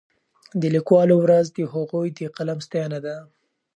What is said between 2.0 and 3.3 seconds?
د قلم ستاینه ده.